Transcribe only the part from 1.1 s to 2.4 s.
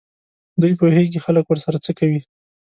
خلک ورسره څه کوي.